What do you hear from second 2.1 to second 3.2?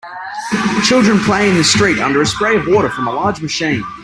a spray of water from a